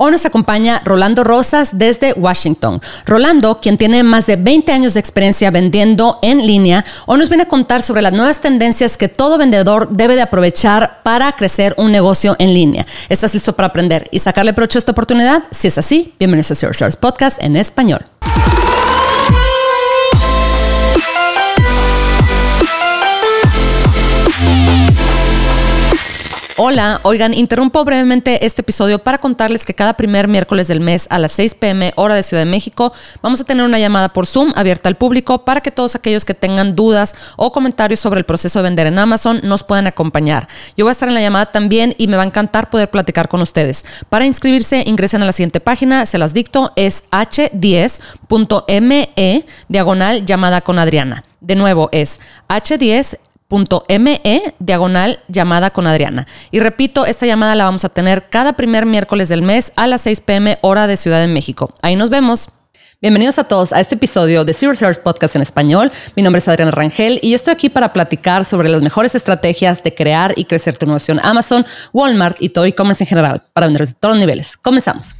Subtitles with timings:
[0.00, 2.80] Hoy nos acompaña Rolando Rosas desde Washington.
[3.04, 7.42] Rolando, quien tiene más de 20 años de experiencia vendiendo en línea, hoy nos viene
[7.42, 11.90] a contar sobre las nuevas tendencias que todo vendedor debe de aprovechar para crecer un
[11.90, 12.86] negocio en línea.
[13.08, 15.42] ¿Estás listo para aprender y sacarle provecho a esta oportunidad?
[15.50, 18.04] Si es así, bienvenidos a Stars Podcast en español.
[26.60, 31.20] Hola, oigan, interrumpo brevemente este episodio para contarles que cada primer miércoles del mes a
[31.20, 34.50] las 6 pm hora de Ciudad de México vamos a tener una llamada por Zoom
[34.56, 38.58] abierta al público para que todos aquellos que tengan dudas o comentarios sobre el proceso
[38.58, 40.48] de vender en Amazon nos puedan acompañar.
[40.76, 43.28] Yo voy a estar en la llamada también y me va a encantar poder platicar
[43.28, 43.84] con ustedes.
[44.08, 47.94] Para inscribirse ingresen a la siguiente página, se las dicto, es h10.me
[49.68, 51.24] diagonal llamada con Adriana.
[51.40, 56.26] De nuevo es h10 .me diagonal llamada con Adriana.
[56.50, 60.02] Y repito, esta llamada la vamos a tener cada primer miércoles del mes a las
[60.02, 61.74] 6 pm hora de Ciudad de México.
[61.80, 62.50] Ahí nos vemos.
[63.00, 65.92] Bienvenidos a todos a este episodio de Zero Service Podcast en español.
[66.16, 69.94] Mi nombre es Adriana Rangel y estoy aquí para platicar sobre las mejores estrategias de
[69.94, 73.98] crear y crecer tu negocio Amazon, Walmart y todo e-commerce en general para vendedores de
[74.00, 74.56] todos los niveles.
[74.56, 75.14] Comenzamos.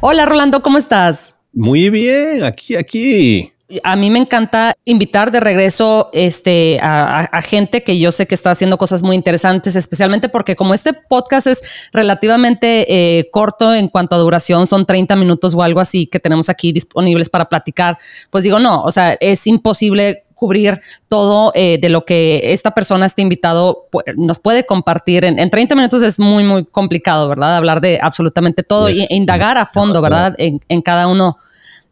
[0.00, 1.34] Hola Rolando, ¿cómo estás?
[1.52, 3.52] Muy bien, aquí, aquí
[3.82, 8.50] a mí me encanta invitar de regreso este, a, gente que yo sé que está
[8.50, 14.16] haciendo cosas muy interesantes, especialmente porque como este podcast es relativamente eh, corto en cuanto
[14.16, 17.98] a duración, son 30 minutos o algo así que tenemos aquí disponibles para platicar,
[18.30, 23.06] pues digo, no, o sea, es imposible cubrir todo eh, de lo que esta persona,
[23.06, 25.24] este invitado, nos puede compartir.
[25.24, 27.56] En, 30 minutos es muy, muy complicado, ¿verdad?
[27.56, 30.34] Hablar de absolutamente todo e indagar a fondo, ¿verdad?
[30.38, 31.38] En, en cada uno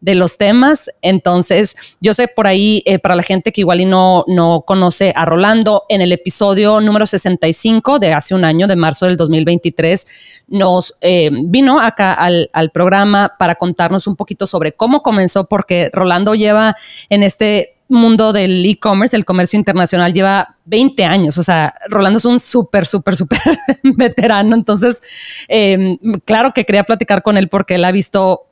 [0.00, 0.90] de los temas.
[1.02, 5.12] Entonces, yo sé por ahí, eh, para la gente que igual y no, no conoce
[5.16, 10.06] a Rolando, en el episodio número 65 de hace un año, de marzo del 2023,
[10.48, 15.90] nos eh, vino acá al, al programa para contarnos un poquito sobre cómo comenzó, porque
[15.92, 16.76] Rolando lleva
[17.08, 21.38] en este mundo del e-commerce, el comercio internacional, lleva 20 años.
[21.38, 23.38] O sea, Rolando es un súper, súper, súper
[23.82, 24.54] veterano.
[24.54, 25.00] Entonces,
[25.48, 28.46] eh, claro que quería platicar con él porque él ha visto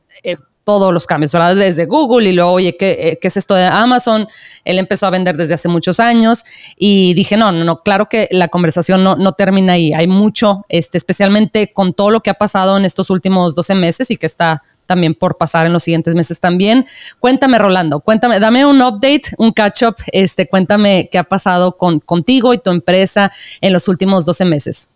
[0.64, 1.54] todos los cambios, ¿verdad?
[1.54, 4.26] Desde Google y luego, oye, ¿qué, eh, ¿qué, es esto de Amazon?
[4.64, 6.44] Él empezó a vender desde hace muchos años
[6.76, 9.92] y dije, no, no, no, claro que la conversación no, termina ahí.
[9.92, 14.10] Hay mucho, este, especialmente con todo lo que ha pasado en estos últimos 12 meses
[14.10, 16.86] y que está también por pasar en los siguientes meses también.
[17.18, 22.00] Cuéntame, Rolando, cuéntame, dame un update, un catch up, este, cuéntame qué ha pasado con,
[22.00, 24.88] contigo y tu empresa en los últimos 12 meses.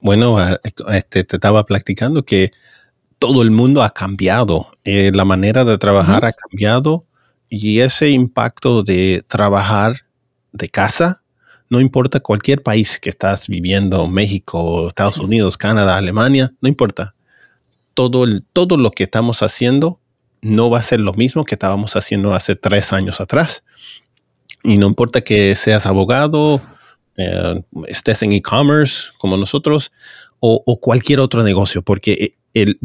[0.00, 0.58] Bueno, ah,
[0.92, 2.52] este, te estaba platicando que
[3.18, 7.04] todo el mundo ha cambiado, eh, la manera de trabajar ha cambiado
[7.48, 10.04] y ese impacto de trabajar
[10.52, 11.22] de casa,
[11.68, 17.14] no importa cualquier país que estás viviendo, México, Estados Unidos, Canadá, Alemania, no importa.
[17.94, 20.00] Todo, el, todo lo que estamos haciendo
[20.40, 23.64] no va a ser lo mismo que estábamos haciendo hace tres años atrás.
[24.62, 26.62] Y no importa que seas abogado,
[27.16, 29.90] eh, estés en e-commerce como nosotros
[30.38, 32.78] o, o, cualquier otro negocio, porque eh, el,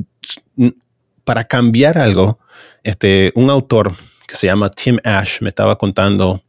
[1.24, 2.40] para cambiar algo,
[2.84, 3.94] este, un autor
[4.28, 6.44] que se llama Tim Ash me estaba contando,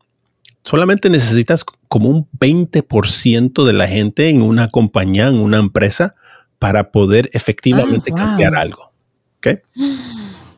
[0.62, 6.14] solamente necesitas como un 20% de la gente en una compañía, en una empresa,
[6.58, 8.90] para poder efectivamente cambiar algo.
[9.38, 9.58] ¿okay?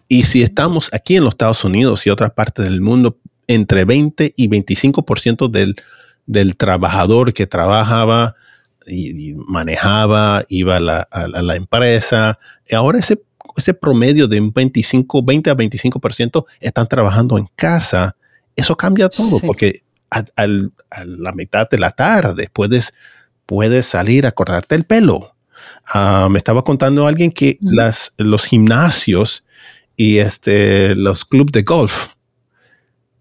[0.08, 3.18] Y si estamos aquí en los Estados Unidos y otras partes del mundo,
[3.48, 5.76] entre 20 y 25% del,
[6.26, 8.36] del trabajador que trabajaba
[8.86, 12.38] y, manejaba, iba a la, a la, empresa.
[12.72, 13.22] Ahora ese,
[13.56, 18.16] ese promedio de un 25, 20 a 25% están trabajando en casa.
[18.54, 22.94] Eso cambia todo porque a, la mitad de la tarde puedes,
[23.44, 25.34] puedes salir a cortarte el pelo.
[25.92, 29.44] Ah, me estaba contando alguien que las, los gimnasios
[29.96, 32.15] y este, los clubes de golf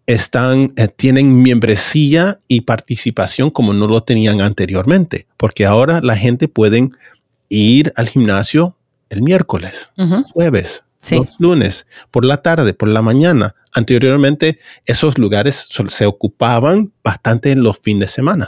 [0.08, 6.48] están, eh, tienen membresía y participación como no lo tenían anteriormente, porque ahora la gente
[6.48, 6.90] puede
[7.50, 8.78] ir al gimnasio
[9.10, 9.90] el miércoles,
[10.34, 10.84] jueves,
[11.38, 13.56] lunes, por la tarde, por la mañana.
[13.74, 18.48] Anteriormente esos lugares se ocupaban bastante en los fines de semana.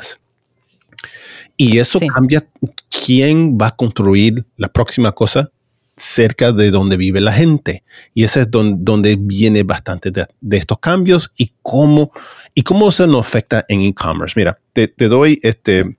[1.55, 2.47] Y eso cambia
[2.89, 5.51] quién va a construir la próxima cosa
[5.97, 7.83] cerca de donde vive la gente.
[8.13, 12.11] Y ese es donde, viene bastante de, estos cambios y cómo,
[12.53, 14.33] y cómo se nos afecta en e-commerce.
[14.37, 15.97] Mira, te, doy este,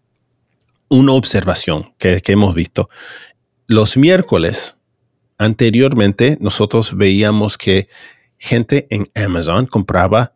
[0.89, 2.89] una observación que, que hemos visto.
[3.67, 4.77] Los miércoles,
[5.37, 7.89] anteriormente, nosotros veíamos que
[8.39, 10.33] gente en Amazon compraba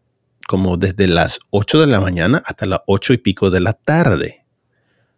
[0.48, 4.44] como desde las 8 de la mañana hasta las 8 y pico de la tarde.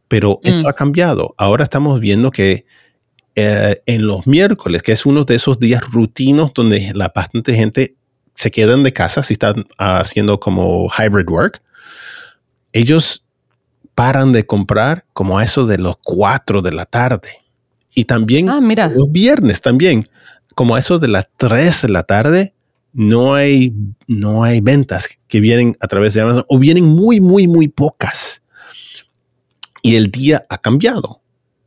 [0.06, 0.67] Pero eso mm.
[0.67, 1.35] ha cambiado.
[1.38, 2.67] Ahora estamos viendo que
[3.37, 7.97] eh, en los miércoles, que es uno de esos días rutinos donde la bastante gente
[8.35, 11.63] se quedan de casa si están haciendo como hybrid work,
[12.73, 13.25] ellos
[13.95, 17.45] paran de comprar como a eso de los 4 de la tarde.
[17.95, 18.89] Y también ah, mira.
[18.89, 20.09] los viernes también,
[20.55, 22.55] como a eso de las 3 de la tarde,
[22.93, 23.73] no hay,
[24.07, 28.43] no hay ventas que vienen a través de Amazon o vienen muy, muy, muy pocas.
[29.83, 31.21] Y el día ha cambiado.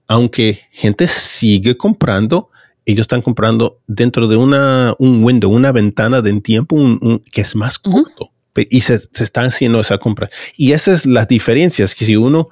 [0.07, 2.49] Aunque gente sigue comprando,
[2.85, 6.77] ellos están comprando dentro de una, un window, una ventana de tiempo
[7.31, 8.31] que es más corto.
[8.69, 10.29] Y se, se, están haciendo esa compra.
[10.55, 12.49] Y esas son las diferencias que si uno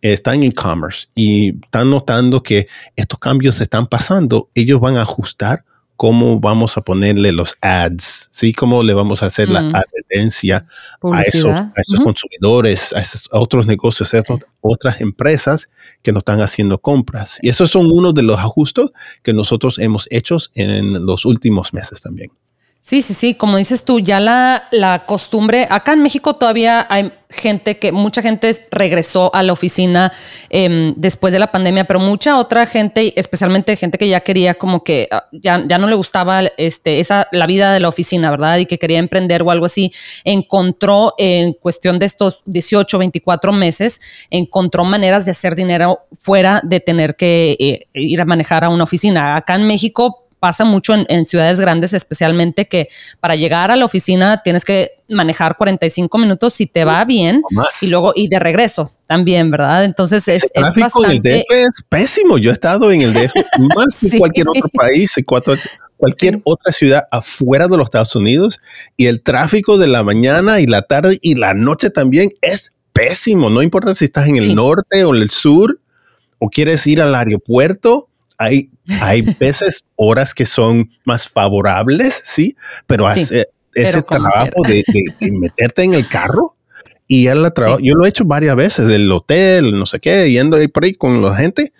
[0.00, 5.64] está en e-commerce y están notando que estos cambios están pasando, ellos van a ajustar
[5.98, 8.52] cómo vamos a ponerle los ads, ¿sí?
[8.52, 10.64] Cómo le vamos a hacer la advertencia
[11.02, 14.22] a esos, a esos consumidores, a esos otros negocios, a
[14.60, 15.68] otras empresas
[16.00, 17.40] que nos están haciendo compras.
[17.42, 18.90] Y esos son uno de los ajustes
[19.24, 22.30] que nosotros hemos hecho en los últimos meses también.
[22.80, 27.12] Sí, sí, sí, como dices tú, ya la, la, costumbre, acá en México todavía hay
[27.28, 30.12] gente que, mucha gente regresó a la oficina
[30.48, 34.84] eh, después de la pandemia, pero mucha otra gente, especialmente gente que ya quería como
[34.84, 38.58] que ah, ya, ya no le gustaba este, esa, la vida de la oficina, ¿verdad?
[38.58, 39.92] Y que quería emprender o algo así,
[40.24, 46.78] encontró en cuestión de estos 18, 24 meses, encontró maneras de hacer dinero fuera de
[46.78, 49.36] tener que eh, ir a manejar a una oficina.
[49.36, 52.88] Acá en México, pasa mucho en, ciudades grandes, especialmente que
[53.20, 57.42] para llegar a la oficina tienes que manejar 45 minutos si te va bien
[57.82, 59.84] y luego y de regreso también, ¿verdad?
[59.84, 61.16] Entonces es, es bastante.
[61.16, 62.38] En el DF es pésimo.
[62.38, 63.32] Yo he estado en el DF
[63.76, 65.14] más que cualquier otro país,
[65.96, 68.60] cualquier otra ciudad afuera de los Estados Unidos
[68.96, 73.50] y el tráfico de la mañana y la tarde y la noche también es pésimo.
[73.50, 75.80] No importa si estás en el norte o en el sur
[76.38, 78.07] o quieres ir al aeropuerto
[78.38, 78.70] hay,
[79.00, 82.56] hay veces horas que son más favorables, sí,
[82.86, 84.84] pero hace ese trabajo de,
[85.32, 86.56] meterte en el carro
[87.06, 87.80] y ya la trabajo.
[87.82, 90.94] Yo lo he hecho varias veces del hotel, no sé qué, yendo ahí por ahí
[90.94, 91.72] con la gente.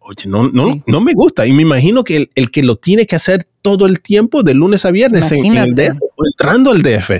[0.00, 1.46] Oye, no, no, no me gusta.
[1.46, 4.84] Y me imagino que el, que lo tiene que hacer todo el tiempo, de lunes
[4.84, 5.98] a viernes en, el DF,
[6.30, 7.10] entrando al DF,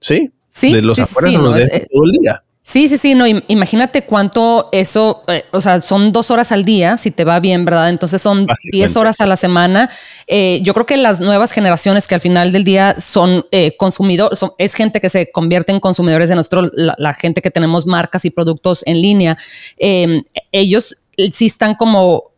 [0.00, 0.32] ¿sí?
[0.48, 2.42] Sí, de los sí, afuera sí, no, todo el día.
[2.64, 6.96] Sí, sí, sí, no, imagínate cuánto eso, eh, o sea, son dos horas al día,
[6.96, 7.88] si te va bien, ¿verdad?
[7.88, 9.90] Entonces son diez horas a la semana.
[10.28, 14.44] Eh, yo creo que las nuevas generaciones que al final del día son eh, consumidores,
[14.58, 18.30] es gente que se convierte en consumidores de nuestro, la, gente que tenemos marcas y
[18.30, 19.36] productos en línea,
[19.76, 20.22] em,
[20.52, 20.96] ellos
[21.32, 22.30] sí están como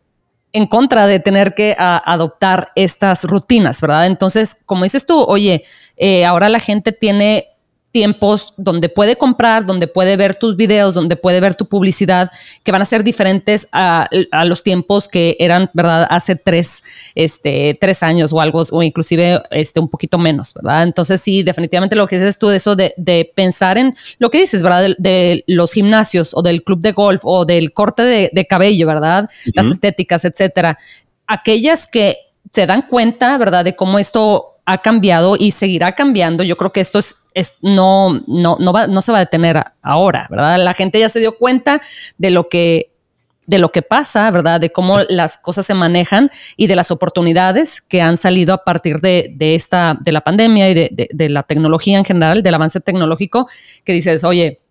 [0.53, 4.07] en contra de tener que adoptar estas rutinas, ¿verdad?
[4.07, 5.63] Entonces, como dices tú, oye,
[6.25, 7.54] ahora la gente tiene
[7.95, 12.29] tiempos donde puede comprar, donde puede ver tus videos, donde puede ver tu publicidad,
[12.61, 14.09] que van a ser diferentes a,
[14.43, 16.05] los tiempos que eran, ¿verdad?
[16.09, 16.83] Hace tres,
[17.15, 20.83] este, tres años o algo, o inclusive este, un poquito menos, ¿verdad?
[20.83, 24.61] Entonces sí, definitivamente lo que dices tú de eso de, pensar en lo que dices,
[24.61, 24.89] ¿verdad?
[24.97, 29.29] De, los gimnasios o del club de golf o del corte de, cabello, ¿verdad?
[29.53, 30.77] Las estéticas, etcétera.
[31.27, 32.17] Aquellas que
[32.51, 33.63] se dan cuenta, ¿verdad?
[33.63, 36.43] De cómo esto ha cambiado y seguirá cambiando.
[36.43, 39.63] Yo creo que esto es, es no, no, no, va, no se va a detener
[39.81, 40.57] ahora, ¿verdad?
[40.57, 41.81] La gente ya se dio cuenta
[42.17, 42.91] de lo que
[43.47, 44.59] de lo que pasa, ¿verdad?
[44.59, 49.01] De cómo las cosas se manejan y de las oportunidades que han salido a partir
[49.01, 52.79] de, de esta, de la pandemia y de, de, la tecnología en general, del avance
[52.79, 53.47] tecnológico,
[53.83, 54.61] que dices, oye,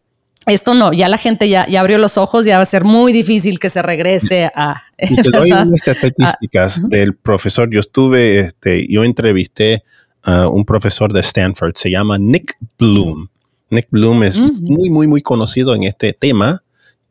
[0.46, 3.12] esto no, ya la gente ya, ya abrió los ojos, ya va a ser muy
[3.12, 4.82] difícil que se regrese a...
[4.98, 7.68] Y te doy unas estadísticas ah, del profesor.
[7.70, 9.84] Yo estuve, este, yo entrevisté
[10.22, 13.28] a un profesor de Stanford, se llama Nick Bloom.
[13.70, 16.62] Nick Bloom es muy, muy, muy conocido en este tema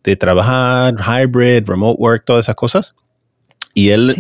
[0.03, 2.93] de trabajar, hybrid, remote work, todas esas cosas.
[3.73, 4.13] Y él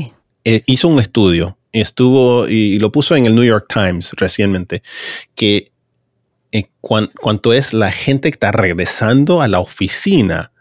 [0.45, 4.83] eh, hizo un estudio, estuvo y, lo puso en el New York Times recientemente,
[5.35, 5.71] que
[6.53, 10.51] eh, cuanto es la gente que está regresando a la oficina,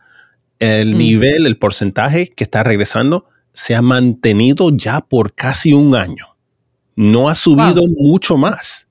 [0.59, 0.99] el mm.
[0.99, 6.35] nivel, el porcentaje que está regresando se ha mantenido ya por casi un año.
[6.97, 8.89] No ha subido mucho más,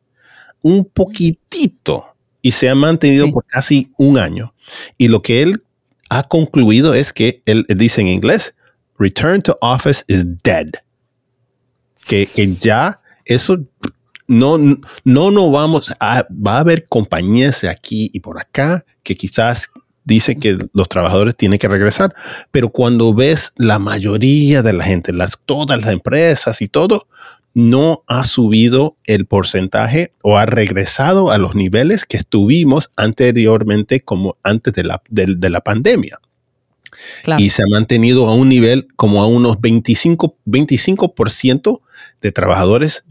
[0.62, 2.06] un poquitito,
[2.44, 4.54] y se ha mantenido por casi un año.
[5.00, 5.64] Y lo que él
[6.10, 8.54] ha concluido es que él dice en inglés,
[9.00, 10.68] return to office is dead.
[12.08, 13.58] Que, que ya eso
[14.32, 14.58] no,
[15.04, 19.70] no, no vamos a, va a haber compañías de aquí y por acá que quizás
[20.06, 22.16] dicen que los trabajadores tienen que regresar,
[22.50, 27.08] pero cuando ves la mayoría de la gente, las, todas las empresas y todo,
[27.54, 34.38] no ha subido el porcentaje o ha regresado a los niveles que estuvimos anteriormente como
[34.44, 36.20] antes de la, de la pandemia.
[37.38, 41.82] Y se ha mantenido a un nivel como a unos 25, 25%
[42.22, 43.04] de trabajadores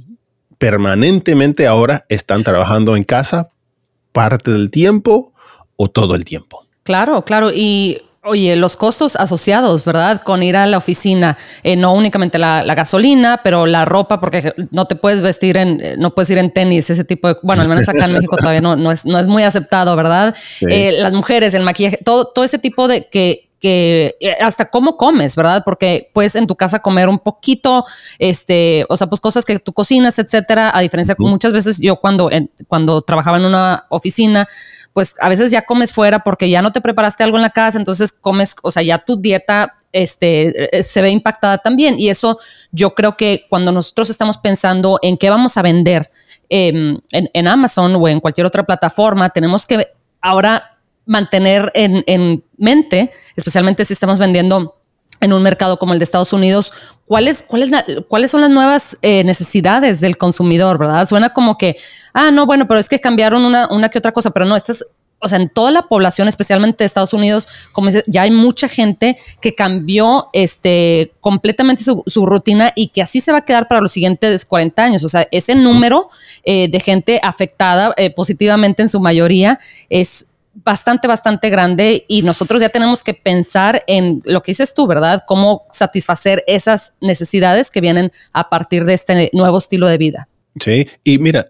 [0.61, 3.49] permanentemente ahora están trabajando en casa
[4.13, 5.33] parte del tiempo
[5.77, 6.67] o todo el tiempo.
[6.85, 7.51] Claro, claro.
[7.51, 10.21] Y Oye, los costos asociados, ¿verdad?
[10.23, 14.85] Con ir a la oficina, eh, no únicamente la, gasolina, pero la ropa, porque no
[14.85, 17.69] te puedes vestir en, eh, no puedes ir en tenis, ese tipo de, bueno, al
[17.69, 20.37] menos acá en México todavía no, no, es, no es muy aceptado, ¿verdad?
[20.69, 25.37] Eh, las mujeres, el maquillaje, todo, todo ese tipo de que, que hasta cómo comes,
[25.37, 25.63] ¿verdad?
[25.65, 27.85] Porque puedes en tu casa comer un poquito,
[28.19, 32.31] este, o sea, pues cosas que tú cocinas, etcétera, a diferencia, muchas veces yo cuando,
[32.69, 34.49] cuando trabajaba en una oficina,
[34.93, 37.79] pues a veces ya comes fuera porque ya no te preparaste algo en la casa,
[37.79, 41.99] entonces comes, o sea, ya tu dieta este, eh, se ve impactada también.
[41.99, 42.39] Y eso
[42.73, 46.11] yo creo que cuando nosotros estamos pensando en qué vamos a vender
[46.49, 49.87] em, en, Amazon o en cualquier otra plataforma, tenemos que
[50.21, 50.70] ahora
[51.11, 54.77] mantener en, en mente, especialmente si estamos vendiendo
[55.21, 56.73] en un mercado como el de Estados Unidos,
[57.05, 57.69] ¿cuáles, cuáles,
[58.09, 61.05] cuáles son las nuevas eh, necesidades del consumidor, verdad?
[61.07, 61.77] Suena como que,
[62.15, 64.85] ah, no, bueno, pero es que cambiaron una, una que otra cosa, pero no, estas
[65.21, 68.69] o sea, en toda la población, especialmente de Estados Unidos, como dice, ya hay mucha
[68.69, 73.83] gente que cambió este, completamente su, rutina y que así se va a quedar para
[73.83, 75.05] los siguientes 40 años.
[75.05, 76.09] O sea, ese número
[76.45, 79.59] eh, de gente afectada eh, positivamente en su mayoría
[79.91, 84.87] es bastante, bastante grande y nosotros ya tenemos que pensar en lo que dices tú,
[84.87, 85.23] ¿verdad?
[85.27, 90.29] Cómo satisfacer esas necesidades que vienen a partir de este nuevo estilo de vida.
[90.59, 91.47] Sí, y mira,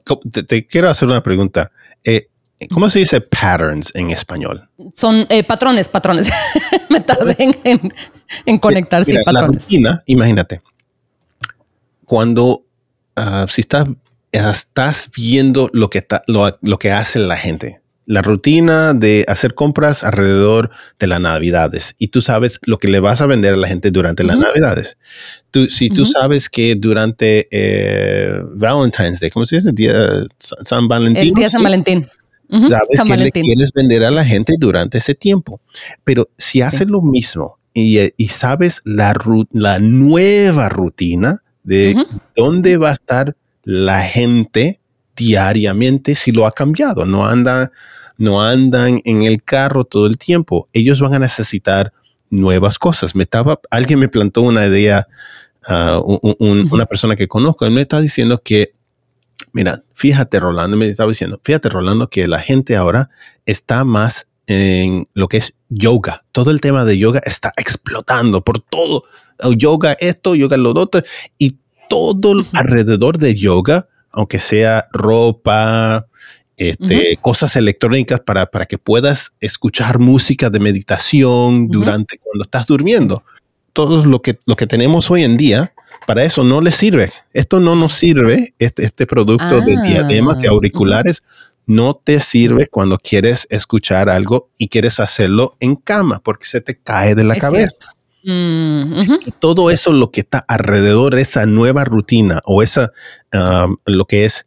[0.47, 1.71] te, quiero hacer una pregunta.
[2.05, 2.29] Eh,
[2.71, 4.69] ¿Cómo se dice patterns en español?
[4.93, 6.31] Son eh, patrones, patrones.
[6.91, 7.35] Me tardé
[8.45, 9.67] en, conectar, sí, patrones.
[10.05, 10.61] imagínate,
[12.05, 12.67] cuando
[13.17, 13.87] ah, si estás,
[14.31, 17.81] estás viendo lo que, lo que hace la gente,
[18.11, 22.99] la rutina de hacer compras alrededor de las navidades y tú sabes lo que le
[22.99, 24.97] vas a vender a la gente durante las navidades.
[25.53, 29.71] Tú, si tú sabes que durante eh, Valentine's Day, ¿cómo se dice?
[29.71, 31.23] Día San Valentín.
[31.23, 32.09] El día San Valentín.
[32.51, 35.61] Sabes que le quieres vender a la gente durante ese tiempo.
[36.03, 39.15] Pero si haces lo mismo y, y sabes la,
[39.53, 41.95] la, nueva rutina de
[42.35, 44.81] dónde va a estar la gente
[45.15, 47.71] diariamente si lo ha cambiado, no anda
[48.21, 50.69] no andan en el carro todo el tiempo.
[50.75, 51.95] Ellos van a necesitar
[52.29, 53.17] nuevas cosas.
[53.17, 55.09] Me estaba, alguien me plantó una idea,
[55.67, 56.03] ah,
[56.39, 58.73] una persona que conozco, él me está diciendo que,
[59.55, 63.09] mira, fíjate Rolando, me estaba diciendo, fíjate Rolando que la gente ahora
[63.47, 66.25] está más en lo que es yoga.
[66.31, 69.05] Todo el tema de yoga está explotando por todo.
[69.57, 71.03] Yoga esto, yoga lo otro,
[71.39, 71.57] y
[71.89, 76.07] todo alrededor de yoga, aunque sea ropa,
[76.61, 83.25] este, cosas electrónicas para, para, que puedas escuchar música de meditación durante cuando estás durmiendo.
[83.73, 85.73] Todo lo que, lo que tenemos hoy en día,
[86.07, 87.11] para eso no le sirve.
[87.33, 91.23] Esto no nos sirve, este, este producto de diademas y ah, auriculares
[91.65, 96.77] no te sirve cuando quieres escuchar algo y quieres hacerlo en cama porque se te
[96.77, 97.95] cae de la cabeza.
[98.23, 102.93] Mm, y todo eso lo que está alrededor, esa nueva rutina o esa,
[103.87, 104.47] lo que es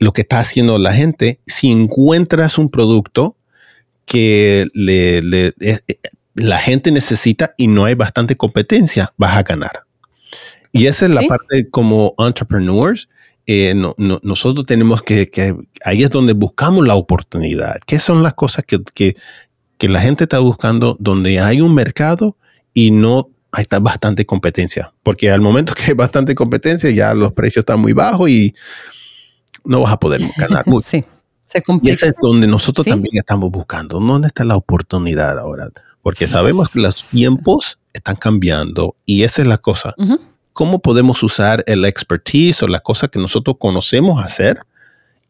[0.00, 3.36] lo que está haciendo la gente, si encuentras un producto
[4.06, 5.78] que le, eh, eh,
[6.34, 9.84] la gente necesita y no hay bastante competencia, vas a ganar.
[10.72, 13.08] Y esa es la parte como entrepreneurs.
[13.46, 15.30] Eh, nosotros tenemos que,
[15.84, 17.76] ahí es donde buscamos la oportunidad.
[17.86, 22.36] ¿Qué son las cosas que, que, la gente está buscando donde hay un mercado
[22.72, 24.94] y no hay bastante competencia?
[25.02, 28.54] Porque al momento que hay bastante competencia ya los precios están muy bajos y
[29.64, 30.86] no vas a poder ganar mucho.
[30.90, 31.04] sí,
[31.44, 31.90] se complica.
[31.90, 33.98] Y ese es donde nosotros también estamos buscando.
[33.98, 35.68] ¿Dónde está la oportunidad ahora?
[36.02, 39.94] Porque sabemos que los tiempos están cambiando y esa es la cosa.
[40.52, 44.60] ¿Cómo podemos usar el expertise o la cosa que nosotros conocemos hacer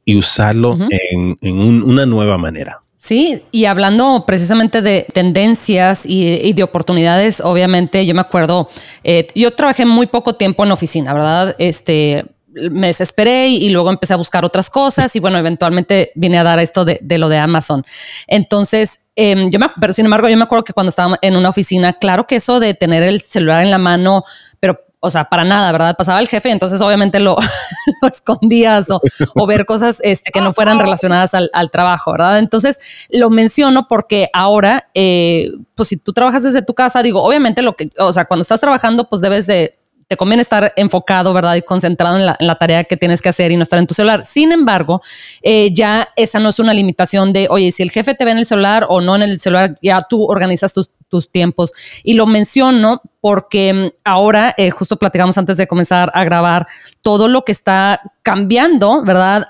[0.05, 2.81] y usarlo en, una nueva manera?
[2.97, 8.69] Sí, y hablando precisamente de tendencias y, de oportunidades, obviamente yo me acuerdo,
[9.05, 11.57] eh, yo trabajé muy poco tiempo en oficina, ¿verdad?
[11.59, 16.42] Este, me desesperé y, luego empecé a buscar otras cosas y bueno, eventualmente vine a
[16.42, 17.85] dar esto de, lo de Amazon.
[18.26, 21.49] Entonces, em, yo me, pero sin embargo, yo me acuerdo que cuando estaba en una
[21.49, 24.25] oficina, claro que eso de tener el celular en la mano,
[24.59, 25.97] pero o sea, para nada, ¿verdad?
[25.97, 27.37] Pasaba el jefe, entonces obviamente lo,
[28.02, 32.38] escondías o, ver cosas este, que no fueran relacionadas al, trabajo, ¿verdad?
[32.38, 32.78] Entonces
[33.09, 37.76] lo menciono porque ahora, eh, pues si tú trabajas desde tu casa, digo, obviamente lo
[37.76, 39.80] que, o sea, cuando estás trabajando, pues debes de
[40.11, 41.55] te conviene estar enfocado, ¿verdad?
[41.55, 44.25] Y concentrado en la, tarea que tienes que hacer y no estar en tu celular.
[44.25, 45.00] Sin embargo,
[45.40, 48.38] eh, ya esa no es una limitación de, oye, si el jefe te ve en
[48.38, 50.90] el celular o no en el celular, ya tú organizas tus,
[51.31, 51.73] tiempos.
[52.02, 56.67] Y lo menciono porque mm, ahora, eh, justo platicamos antes de comenzar a grabar,
[57.02, 59.47] todo lo que está cambiando, ¿verdad?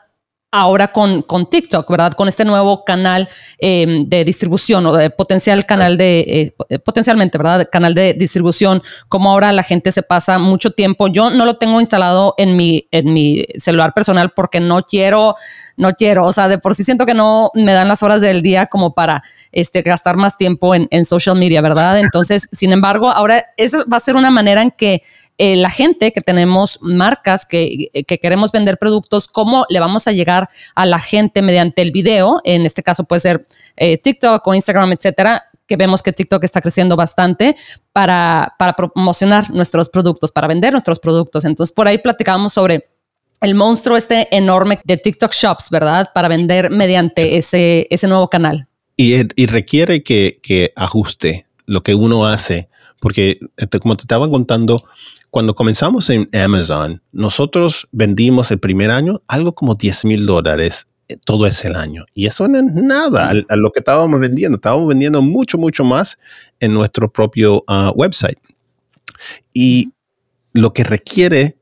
[0.52, 2.12] Ahora con, con TikTok, ¿verdad?
[2.12, 3.28] Con este nuevo canal
[3.58, 7.68] em, de distribución o de potencial canal de, eh, potencialmente, ¿verdad?
[7.70, 11.06] Canal de distribución, como ahora la gente se pasa mucho tiempo.
[11.06, 15.36] Yo no lo tengo instalado en mi, en mi celular personal porque no quiero,
[15.76, 18.42] no quiero, o sea, de por sí siento que no me dan las horas del
[18.42, 22.00] día como para este, gastar más tiempo en, en social media, ¿verdad?
[22.00, 25.02] Entonces, sin embargo, ahora esa va a ser una manera en que
[25.42, 27.88] eh, la gente que tenemos marcas que,
[28.20, 32.42] queremos vender productos, cómo le vamos a llegar a la gente mediante el video.
[32.44, 36.60] En este caso puede ser eh, TikTok o Instagram, etcétera que vemos que TikTok está
[36.60, 37.56] creciendo bastante
[37.92, 41.46] para, para promocionar nuestros productos, para vender nuestros productos.
[41.46, 42.90] Entonces, por ahí platicábamos sobre
[43.40, 46.10] el monstruo este enorme de TikTok Shops, ¿verdad?
[46.12, 48.66] Para vender mediante ese, ese nuevo canal.
[48.96, 52.68] Y, y requiere que, que, ajuste lo que uno hace,
[53.00, 54.76] porque este, como te estaba contando,
[55.30, 61.16] cuando comenzamos en Amazon, nosotros vendimos el primer año algo como 10 mil dólares eh,
[61.24, 62.04] todo ese año.
[62.14, 64.56] Y eso no es nada a, lo que estábamos vendiendo.
[64.56, 66.18] Estábamos vendiendo mucho, mucho más
[66.60, 68.38] en nuestro propio ah, website.
[69.54, 69.92] Y
[70.52, 71.56] lo que requiere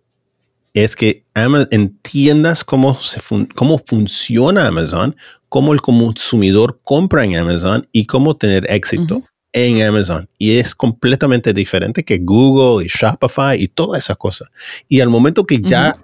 [0.75, 1.25] es que
[1.71, 3.21] entiendas cómo, se
[3.55, 5.17] cómo funciona Amazon,
[5.49, 9.23] cómo el consumidor compra en Amazon y cómo tener éxito
[9.67, 10.29] en Amazon.
[10.39, 14.49] Y es completamente diferente que Google y Shopify y todas esas cosas.
[14.89, 15.97] Y al momento que ya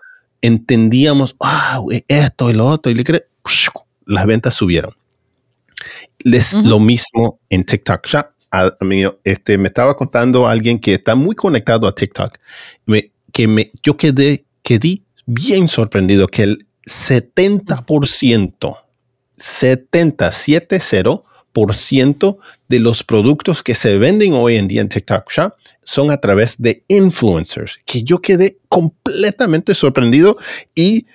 [0.43, 3.27] entendíamos, wow, e-, esto y lo otro, y le cre
[4.07, 4.95] las ventas subieron.
[6.19, 8.27] Es lo mismo en TikTok Shop.
[9.25, 12.39] este, me estaba contando alguien que está muy conectado a TikTok,
[13.33, 18.79] que me, yo quedé, quedé bien sorprendido que el 70%,
[19.37, 25.31] 70, 7, 0, 90% de los productos que se venden hoy en día en TikTok
[25.31, 30.37] Shop son a través de influencers, que yo quedé completamente sorprendido
[30.75, 31.07] y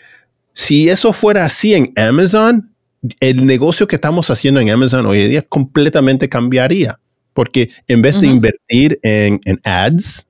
[0.54, 2.74] si eso fuera así en Amazon,
[3.20, 7.00] el negocio que estamos haciendo en Amazon hoy en día completamente cambiaría,
[7.34, 8.36] porque en vez de uh -huh.
[8.36, 10.28] invertir en, en, ads,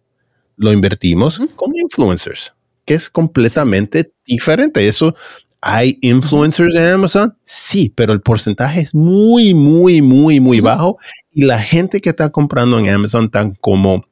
[0.56, 1.56] lo invertimos uh -huh.
[1.56, 2.54] con influencers,
[2.86, 4.88] que es completamente diferente.
[4.88, 5.16] Eso
[5.62, 7.36] ¿Hay influencers en Amazon?
[7.44, 10.98] Sí, pero el porcentaje es muy, muy, muy, muy bajo.
[11.34, 14.06] Y la gente que está comprando en Amazon tan como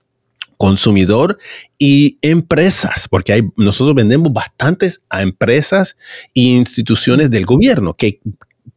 [0.57, 1.37] consumidor
[1.77, 5.95] y empresas, porque hay, nosotros vendemos bastantes a empresas
[6.33, 8.19] e instituciones del gobierno que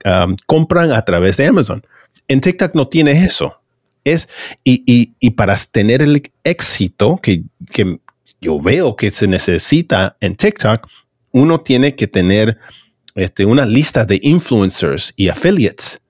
[0.05, 1.83] um, compran a través de Amazon.
[2.29, 3.57] En TikTok no tiene eso.
[4.05, 4.29] Es,
[4.65, 8.01] y, y, para tener el éxito que, que
[8.41, 10.87] yo veo que se necesita en TikTok,
[11.33, 12.59] uno tiene que tener
[13.15, 16.01] este, una lista de influencers y affiliates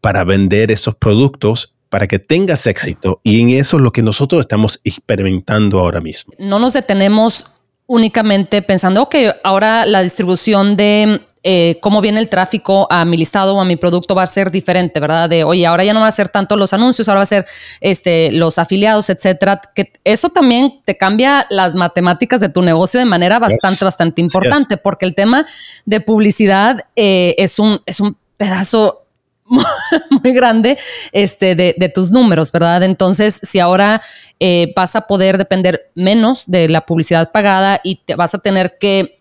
[0.00, 3.20] para vender esos productos para que tengas éxito.
[3.24, 6.34] Y en eso es lo que nosotros estamos experimentando ahora mismo.
[6.38, 7.46] No nos detenemos
[7.86, 13.54] únicamente pensando, que ahora la distribución de eh, cómo viene el tráfico a mi listado
[13.54, 15.28] o a mi producto va a ser diferente, ¿verdad?
[15.28, 17.46] De, oye, ahora ya no va a ser tanto los anuncios, ahora va a ser
[17.80, 19.60] este, los afiliados, etcétera.
[19.74, 24.76] Que eso también te cambia las matemáticas de tu negocio de manera bastante, bastante importante,
[24.76, 25.46] porque el tema
[25.84, 29.04] de publicidad eh, es, un, es un pedazo
[30.10, 30.76] muy grande
[31.12, 32.82] este, de, tus números, ¿verdad?
[32.82, 34.02] Entonces, si ahora
[34.40, 38.76] eh, vas a poder depender menos de la publicidad pagada y te vas a tener
[38.78, 39.18] que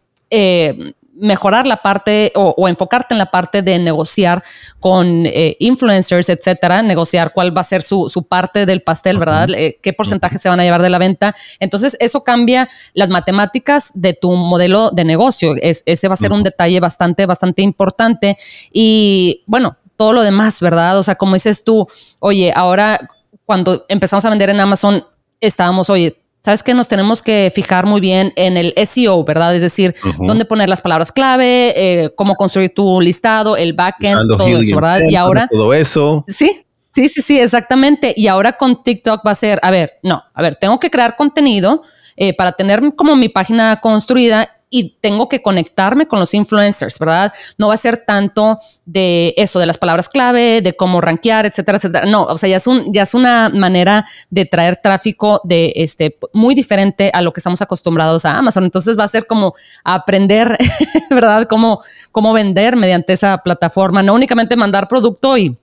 [1.20, 4.44] mejorar la parte o, enfocarte en la parte de negociar
[4.80, 9.50] con eh, influencers, etcétera, negociar cuál va a ser su, parte del pastel, ¿verdad?
[9.52, 11.36] Eh, qué porcentaje se van a llevar de la venta.
[11.60, 15.56] Entonces, eso cambia las matemáticas de tu modelo de negocio.
[15.62, 18.38] ese va a ser un detalle bastante, bastante importante.
[18.72, 20.98] Y bueno, todo lo demás, ¿verdad?
[20.98, 21.88] O sea, como dices tú,
[22.20, 23.00] oye, ahora
[23.46, 25.06] cuando empezamos a vender en Amazon,
[25.40, 29.56] estábamos, oye, sabes que nos tenemos que fijar muy bien en el SEO, ¿verdad?
[29.56, 34.48] Es decir, dónde poner las palabras clave, eh, cómo construir tu listado, el backend, todo
[34.48, 35.02] eso, ¿verdad?
[35.10, 36.24] y ahora todo eso.
[36.28, 38.14] Sí, sí, sí, sí, exactamente.
[38.16, 41.16] Y ahora con TikTok va a ser, a ver, no, a ver, tengo que crear
[41.16, 41.84] contenido
[42.16, 47.32] eh, para tener como mi página construida y tengo que conectarme con los influencers, ¿verdad?
[47.58, 51.78] No va a ser tanto de eso, de las palabras clave, de cómo rankear, etcétera,
[51.78, 52.06] etcétera.
[52.06, 56.18] No, o sea, ya es, un, ya es una manera de traer tráfico de este
[56.34, 58.66] muy diferente a lo que estamos acostumbrados a Amazon.
[58.66, 60.58] Entonces va a ser como aprender,
[61.10, 61.48] ¿verdad?
[61.48, 65.58] Cómo, cómo vender mediante esa plataforma, no únicamente mandar producto y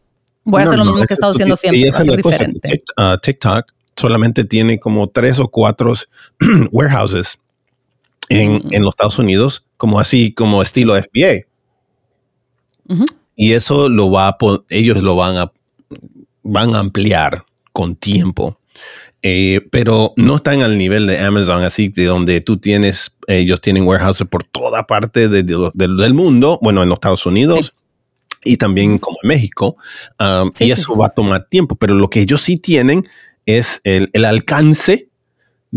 [0.45, 2.83] voy a hacer lo mismo que he estado haciendo siempre, va a ser diferente.
[3.23, 5.93] TikTok solamente tiene como tres o cuatro
[6.73, 7.39] warehouses
[8.29, 11.47] en, en, los Estados Unidos, como así, como estilo FBA.
[13.37, 14.37] Y eso lo va a,
[14.71, 15.53] ellos lo van a,
[16.43, 18.59] van a ampliar con tiempo.
[19.23, 23.85] Eh, pero no están al nivel de Amazon, así de donde tú tienes, ellos tienen
[23.85, 27.73] warehouses por toda parte del mundo, bueno, en los Estados Unidos.
[28.47, 29.79] Y también como en México.
[30.21, 31.77] Um, y eso va a tomar tiempo.
[31.77, 33.09] Pero lo que ellos sí tienen
[33.47, 35.09] es el, el alcance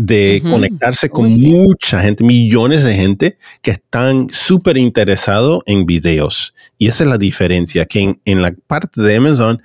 [0.00, 6.54] de conectarse con mucha gente, millones de gente que están súper interesados en videos.
[6.78, 9.60] Y esa es la diferencia, que en, en la parte de Amazon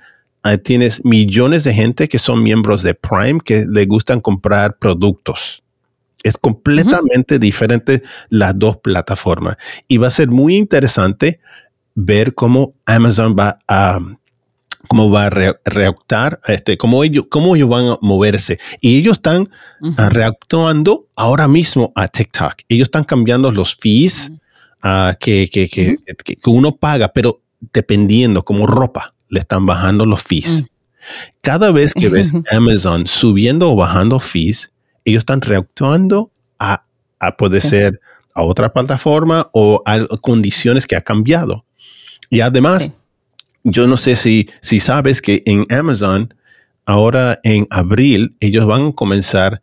[0.64, 5.62] tienes millones de gente que son miembros de Prime que le gustan comprar productos.
[6.24, 9.56] Es completamente diferente las dos plataformas.
[9.86, 11.38] Y va a ser muy interesante
[11.94, 14.00] ver cómo Amazon va a
[14.88, 18.58] cómo va a reactar, este, cómo ellos, cómo ellos van a moverse.
[18.80, 19.50] Y ellos están
[19.96, 22.54] ah, reactuando ahora mismo a TikTok.
[22.68, 24.32] Ellos están cambiando los fees
[24.82, 27.40] ah, que, que, que, que, uno paga, pero
[27.72, 30.66] dependiendo, como ropa le están bajando los fees.
[31.40, 34.72] Cada vez que ves Amazon subiendo o bajando fees,
[35.04, 36.84] ellos están reactuando a,
[37.18, 38.00] a poder ser
[38.34, 41.64] a otra plataforma o a condiciones que ha cambiado.
[42.30, 42.90] Y además,
[43.64, 46.32] yo no sé si, si sabes que en Amazon,
[46.86, 49.62] ahora en abril, ellos van a comenzar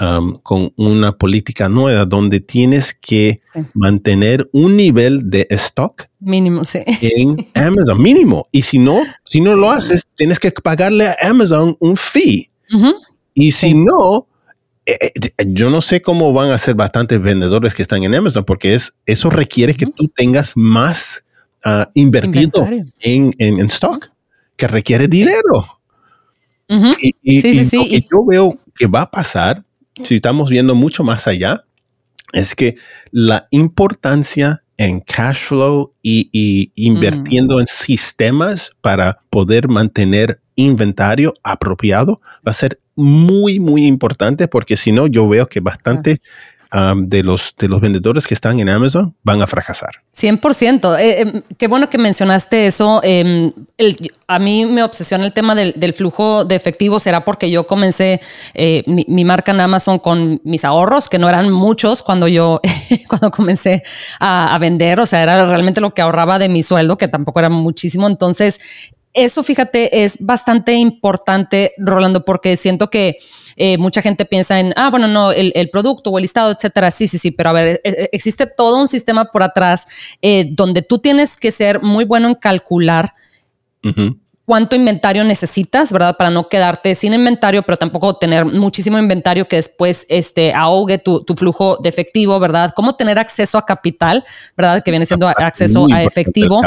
[0.00, 3.38] Um, con una política nueva donde tienes que
[3.74, 6.78] mantener un nivel de stock mínimo sí.
[7.02, 8.48] en Amazon, mínimo.
[8.50, 12.50] Y si no, si no lo haces, tienes que pagarle a Amazon un fee.
[13.34, 14.26] Y si no,
[14.86, 18.44] eh, eh, yo no sé cómo van a ser bastantes vendedores que están en Amazon,
[18.44, 21.24] porque es, eso requiere que tú tengas más
[21.64, 22.66] ah, invertido
[23.00, 24.10] en, en, stock,
[24.56, 25.80] que requiere dinero.
[27.22, 29.64] Y, sí, sí, y, yo veo que va a pasar
[30.04, 31.64] si estamos viendo mucho más allá,
[32.32, 32.76] es que
[33.10, 37.60] la importancia en cash flow y, invirtiendo mm.
[37.60, 44.92] en sistemas para poder mantener inventario apropiado va a ser muy, muy importante porque si
[44.92, 46.20] no, yo veo que bastante
[46.96, 49.90] de, los, de los vendedores que están en Amazon van a fracasar.
[50.14, 50.98] 100%.
[50.98, 53.00] Eh, em, qué bueno que mencionaste eso.
[53.02, 53.52] Em,
[54.26, 56.98] a mí me obsesiona el tema del, flujo de efectivo.
[56.98, 58.20] Será porque yo comencé
[58.54, 62.60] eh, mi, marca en Amazon con mis ahorros, que no eran muchos cuando yo
[63.08, 63.82] cuando comencé
[64.20, 65.00] a vender.
[65.00, 68.06] O sea, era realmente lo que ahorraba de mi sueldo, que tampoco era muchísimo.
[68.06, 68.60] Entonces,
[69.12, 73.16] eso, fíjate, es bastante importante, Rolando, porque siento que
[73.56, 76.90] eh, mucha gente piensa en, ah, bueno, no, el, producto o el listado, etcétera.
[76.90, 79.86] Sí, sí, sí, pero a ver, e, e, existe todo un sistema por atrás
[80.22, 83.12] eh, donde tú tienes que ser muy bueno en calcular.
[84.44, 86.16] cuánto inventario necesitas, ¿verdad?
[86.16, 91.24] Para no quedarte sin inventario, pero tampoco tener muchísimo inventario que después este, ahogue tu,
[91.36, 92.72] flujo de efectivo, ¿verdad?
[92.74, 94.24] Cómo tener acceso a capital,
[94.56, 94.82] ¿verdad?
[94.84, 96.60] Que viene siendo acceso a efectivo.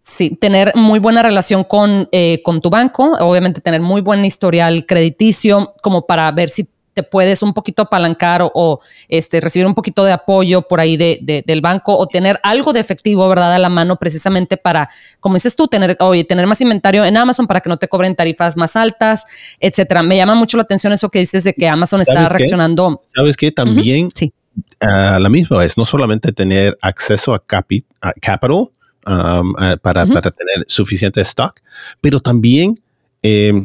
[0.00, 4.86] Sí, tener muy buena relación con, eh, con tu banco, obviamente tener muy buen historial
[4.86, 10.04] crediticio, como para ver si te puedes un poquito apalancar o, este, recibir un poquito
[10.04, 13.54] de apoyo por ahí de, del banco o tener algo de efectivo, ¿verdad?
[13.54, 17.46] A la mano precisamente para, como dices tú, tener, oye, tener más inventario en Amazon
[17.46, 19.26] para que no te cobren tarifas más altas,
[19.60, 20.02] etcétera.
[20.02, 23.00] Me llama mucho la atención eso que dices de que Amazon está reaccionando.
[23.04, 23.52] ¿Sabes qué?
[23.52, 24.32] También sí.
[24.80, 28.72] la misma vez, no solamente tener acceso a, capi, a capital,
[29.06, 31.60] Um, eh, para, tener suficiente stock,
[32.00, 32.78] pero también
[33.22, 33.64] em,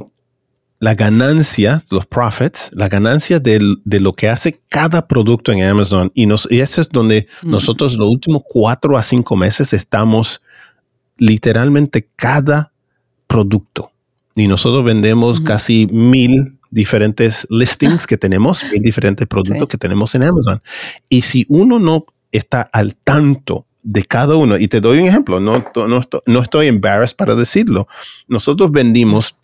[0.80, 3.60] la ganancia, los profits, la ganancia de,
[4.00, 6.12] lo que hace cada producto en Amazon.
[6.14, 10.42] Y, nos, y eso es donde nosotros los últimos cuatro a cinco meses estamos
[11.18, 12.72] literalmente cada
[13.28, 13.92] producto.
[14.36, 20.24] Y nosotros vendemos casi mil diferentes listings que tenemos, mil diferentes productos que tenemos en
[20.24, 20.62] Amazon.
[21.10, 24.58] Y si uno no está al tanto de cada uno.
[24.58, 27.88] Y te doy un ejemplo, no, no, estoy, no estoy embarrassed para decirlo.
[28.28, 29.36] Nosotros vendimos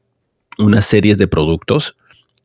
[0.57, 1.95] una serie de productos,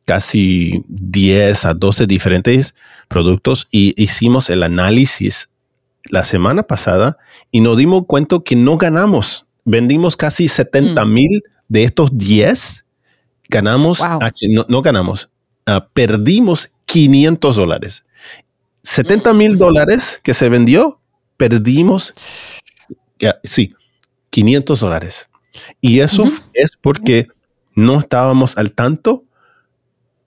[0.05, 2.75] casi 10 a 12 diferentes
[3.07, 5.49] productos, y hicimos el análisis
[6.09, 7.17] la semana pasada
[7.51, 9.45] y nos dimos cuenta que no ganamos.
[9.63, 11.13] Vendimos casi 70 mm.
[11.13, 12.85] mil de estos 10.
[13.49, 13.99] Ganamos,
[14.67, 15.29] no, ganamos,
[15.65, 18.05] ah, perdimos 500 dólares.
[18.83, 20.99] 70 mil dólares que se vendió,
[21.37, 22.13] perdimos,
[23.43, 23.73] sí,
[24.29, 25.29] 500 dólares.
[25.81, 27.27] Y eso es porque
[27.73, 29.25] no estábamos al tanto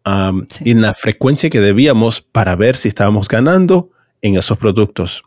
[0.05, 3.91] en la frecuencia que debíamos para ver si estábamos ganando
[4.23, 5.23] en esos productos.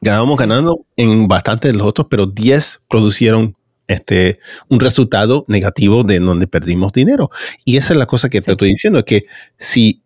[0.00, 3.56] Ganábamos ganando en bastantes de los otros, pero 10 producieron
[3.88, 7.30] este, un resultado negativo de donde perdimos dinero.
[7.64, 9.24] Y esa es la cosa que te estoy diciendo, que
[9.58, 10.01] si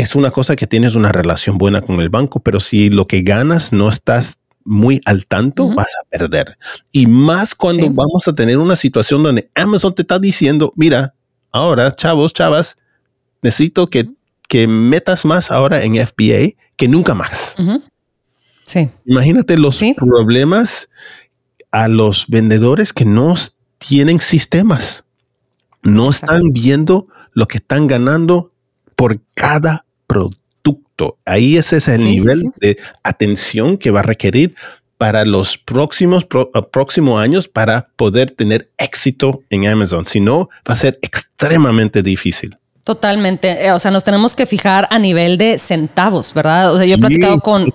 [0.00, 3.20] es una cosa que tienes una relación buena con el banco, pero si lo que
[3.20, 6.56] ganas no estás muy al tanto, vas a perder.
[6.90, 11.14] Y más cuando vamos a tener una situación donde Amazon te está diciendo, mira,
[11.52, 12.78] ahora, chavos, chavas,
[13.42, 14.08] necesito que,
[14.48, 17.56] que metas más ahora en FBA que nunca más.
[18.64, 18.88] Sí.
[19.04, 20.88] Imagínate los problemas
[21.72, 23.34] a los vendedores que no
[23.76, 25.04] tienen sistemas.
[25.82, 28.52] No están viendo lo que están ganando
[28.96, 31.18] por cada producto.
[31.24, 34.56] Ahí ese es el nivel de atención que va a requerir
[34.98, 40.04] para los próximos, uh, próximos años para poder tener éxito en Amazon.
[40.04, 42.58] Si no, va a ser extremadamente difícil.
[42.84, 43.64] Totalmente.
[43.64, 46.74] Eh, o sea, nos tenemos que fijar a nivel de centavos, ¿verdad?
[46.74, 47.72] O sea, yo he platicado con,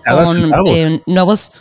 [0.67, 1.53] eh, nuevos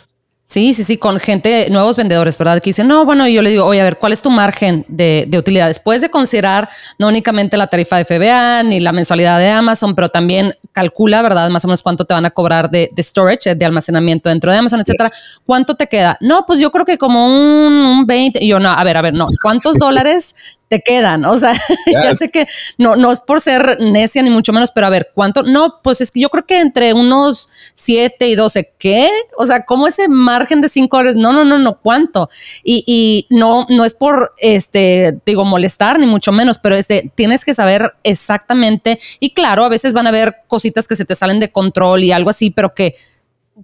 [0.47, 2.61] Sí, sí, sí, con gente, nuevos vendedores, ¿verdad?
[2.61, 5.25] Que dicen, no, bueno, yo le digo, oye, a ver, ¿cuál es tu margen de,
[5.27, 5.67] de utilidad?
[5.67, 10.07] Después de considerar no únicamente la tarifa de FBA ni la mensualidad de Amazon, pero
[10.07, 11.49] también calcula, ¿verdad?
[11.49, 14.59] Más o menos cuánto te van a cobrar de, de storage, de almacenamiento dentro de
[14.59, 15.09] Amazon, etcétera.
[15.47, 16.15] ¿Cuánto te queda?
[16.21, 18.43] No, pues yo creo que como un, un 20.
[18.43, 19.25] Y yo, no, a ver, a ver, no.
[19.41, 20.35] ¿Cuántos dólares
[20.67, 21.25] te quedan.
[21.25, 21.53] O sea,
[21.85, 22.47] ya sé que
[22.77, 25.43] no, no es por ser necia ni mucho menos, pero a ver, ¿cuánto?
[25.43, 29.09] No, pues es que yo creo que entre unos 7 y 12, ¿qué?
[29.37, 31.21] O sea, ¿cómo ese margen de 5 dólares?
[31.21, 32.29] No, no, no, no, ¿cuánto?
[32.63, 37.45] Y, y, no, no es por, este, digo, molestar ni mucho menos, pero este, tienes
[37.45, 38.99] que saber exactamente.
[39.19, 42.11] Y claro, a veces van a haber cositas que se te salen de control y
[42.11, 42.95] algo así, pero que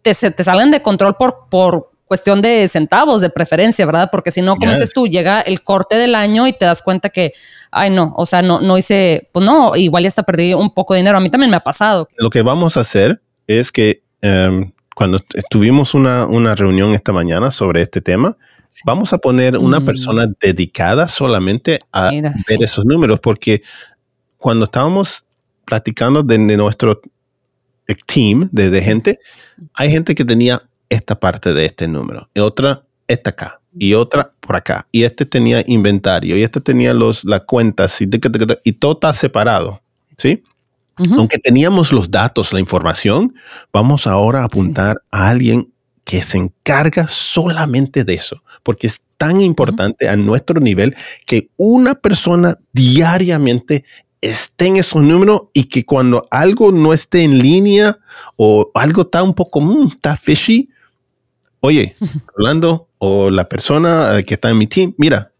[0.01, 4.09] te, se te salen de control por, por cuestión de centavos de preferencia, ¿verdad?
[4.11, 7.07] Porque si no, como dices tú, llega el corte del año y te das cuenta
[7.07, 7.31] que,
[7.71, 10.93] ay, no, o sea, no, no hice, pues no, igual ya hasta perdí un poco
[10.93, 11.17] de dinero.
[11.17, 12.09] A mí también me ha pasado.
[12.17, 15.19] Lo que vamos a hacer es que em, cuando
[15.49, 18.35] tuvimos una, una, reunión esta mañana sobre este tema,
[18.83, 19.85] vamos a poner una mm.
[19.85, 23.61] persona dedicada solamente a ver esos números, porque
[24.35, 25.23] cuando estábamos
[25.63, 26.99] platicando de, nuestro
[28.05, 29.19] team de, de gente,
[29.75, 34.33] hay gente que tenía esta parte de este número, y otra esta acá, y otra
[34.41, 38.09] por acá, y este tenía inventario, y este tenía los, las cuentas, y,
[38.63, 39.81] y todo está separado,
[40.17, 40.43] ¿sí?
[41.17, 43.33] Aunque teníamos los datos, la información,
[43.73, 45.73] vamos ahora a apuntar a alguien
[46.03, 51.95] que se encarga solamente de eso, porque es tan importante a nuestro nivel que una
[51.95, 53.83] persona diariamente
[54.19, 57.97] esté en esos números y que cuando algo no esté en línea
[58.35, 60.69] o algo está un poco, mm, está fishy,
[61.61, 61.95] oye,
[62.37, 65.31] Orlando o la persona eh, que está en mi team, mira,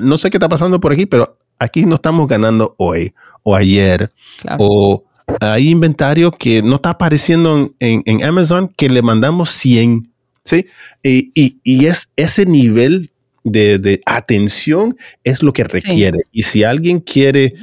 [0.00, 4.10] no sé qué está pasando por aquí, pero aquí no estamos ganando hoy o ayer
[4.58, 5.04] o
[5.40, 10.10] hay inventario que no está apareciendo en, Amazon que le mandamos 100,
[10.44, 10.66] ¿sí?
[11.02, 13.10] Y, es ese nivel
[13.44, 16.18] de, atención es lo que requiere.
[16.32, 17.54] Y si alguien quiere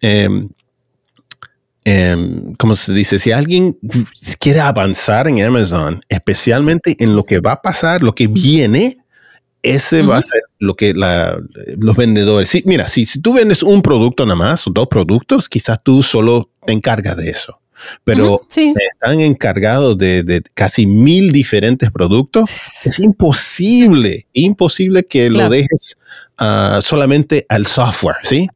[0.00, 0.48] em,
[1.84, 2.16] eh,
[2.58, 3.78] como se dice, si alguien
[4.38, 8.98] quiere avanzar en Amazon, especialmente en lo que va a pasar, lo que viene,
[9.62, 12.48] ese va a ser lo que los vendedores.
[12.48, 16.02] Sí, mira, si, si tú vendes un producto nada más, o dos productos, quizás tú
[16.02, 17.60] solo te encargas de eso.
[18.04, 22.50] Pero están encargados de, casi mil diferentes productos.
[22.84, 25.96] Es imposible, imposible que lo dejes
[26.38, 28.48] ah, solamente al software, ¿sí?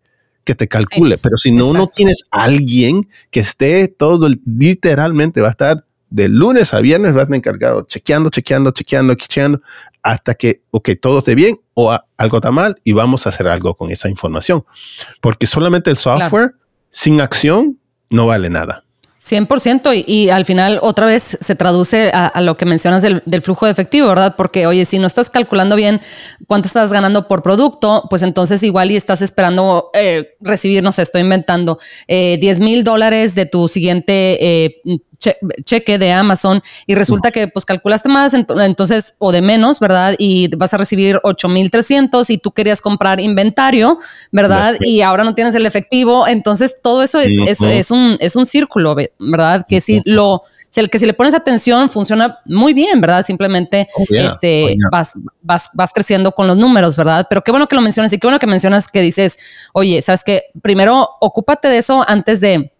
[0.48, 5.50] Que te calcule, pero si no, no tienes alguien que esté todo, literalmente va a
[5.50, 9.60] estar de lunes a viernes, va a estar encargado, chequeando, chequeando, chequeando, chequeando,
[10.02, 13.74] hasta que, ok, todo esté bien o algo está mal y vamos a hacer algo
[13.74, 14.64] con esa información.
[15.20, 16.54] Porque solamente el software
[16.88, 17.78] sin acción
[18.10, 18.84] no vale nada.
[19.20, 23.66] 100% y, y, al final otra vez se traduce a, lo que mencionas del, flujo
[23.66, 24.34] de efectivo, ¿verdad?
[24.36, 26.00] Porque oye, si no estás calculando bien
[26.46, 31.02] cuánto estás ganando por producto, pues entonces igual y estás esperando eh, recibir, no sé,
[31.02, 34.82] estoy inventando, eh, 10 mil dólares de tu siguiente eh,
[35.64, 40.14] cheque de Amazon y resulta que pues calculaste más, entonces, o de menos, ¿verdad?
[40.18, 43.98] Y vas a recibir 8300 y tú querías comprar inventario,
[44.30, 44.76] ¿verdad?
[44.80, 48.96] Y ahora no tienes el efectivo, entonces todo eso es, es, un, es un círculo,
[49.18, 49.66] ¿verdad?
[49.68, 50.42] Que si lo
[50.78, 53.24] el que si le pones atención funciona muy bien, ¿verdad?
[53.24, 57.26] Simplemente oh, este, oh, vas, vas, vas creciendo con los números, ¿verdad?
[57.28, 59.38] Pero qué bueno que lo mencionas y qué bueno que mencionas que dices,
[59.72, 62.72] oye, sabes que primero ocúpate de eso antes de,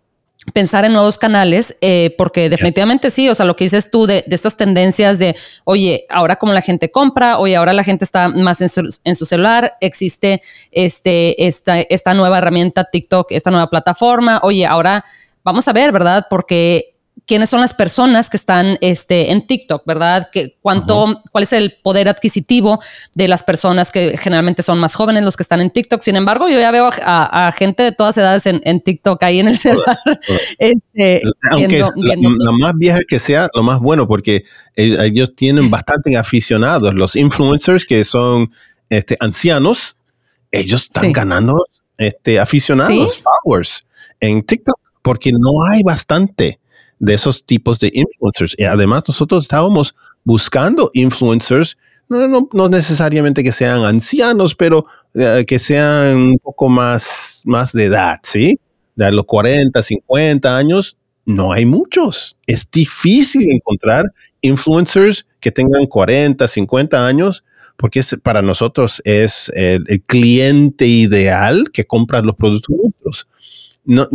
[0.52, 4.24] pensar en nuevos canales, eh, porque definitivamente sí, o sea, lo que dices tú de,
[4.28, 8.60] estas tendencias de, oye, ahora como la gente compra, oye, ahora la gente está más
[8.60, 8.68] en
[9.14, 15.04] su, celular, existe este, esta, esta nueva herramienta TikTok, esta nueva plataforma, oye, ahora
[15.44, 16.26] vamos a ver, ¿verdad?
[16.28, 16.97] Porque
[17.28, 20.30] quiénes son las personas que están este, en TikTok, ¿verdad?
[20.32, 22.80] Que, cuánto, ¿Cuál es el poder adquisitivo
[23.14, 26.00] de las personas que generalmente son más jóvenes, los que están en TikTok?
[26.00, 29.58] Sin embargo, yo ya veo a, gente de todas edades en, TikTok ahí en el
[29.58, 29.96] celular.
[30.58, 31.20] Este,
[31.52, 36.94] Aunque la, más vieja que sea, lo más bueno, porque ellos tienen bastante aficionados.
[36.94, 38.50] Los influencers que son
[38.88, 39.98] este, ancianos,
[40.50, 41.62] ellos están ganando
[41.98, 43.84] este, aficionados, followers
[44.20, 46.58] en TikTok, porque no hay bastante
[46.98, 48.54] de esos tipos de influencers.
[48.58, 55.58] Y además nosotros estábamos buscando influencers, no, no, necesariamente que sean ancianos, pero eh, que
[55.58, 58.58] sean un poco más, más de edad, ¿sí?
[58.96, 62.38] De los 40, 50 años, no hay muchos.
[62.46, 64.06] Es difícil encontrar
[64.40, 67.44] influencers que tengan 40, 50 años,
[67.76, 73.28] porque para nosotros es el, el, cliente ideal que compra los productos nuestros.
[73.84, 74.08] No,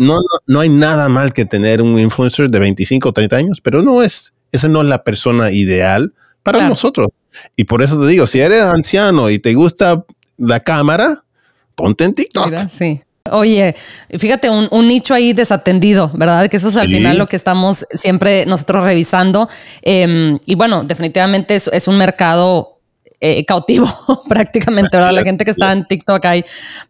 [0.00, 0.14] no,
[0.46, 4.02] no, hay nada mal que tener un influencer de 25 o 30 años, pero no
[4.02, 7.10] es, esa no es la persona ideal para nosotros.
[7.54, 10.02] Y por eso te digo, si eres anciano y te gusta
[10.38, 11.22] la cámara,
[11.74, 12.68] ponte en TikTok.
[12.68, 13.02] sí.
[13.30, 13.76] Oye,
[14.18, 16.48] fíjate, un, nicho ahí desatendido, ¿verdad?
[16.48, 19.48] Que eso es al final lo que estamos siempre nosotros revisando.
[19.82, 22.80] Em, y bueno, definitivamente es, es un mercado
[23.20, 23.86] eh, cautivo
[24.28, 25.12] prácticamente, ¿verdad?
[25.12, 26.44] La gente que está en TikTok ahí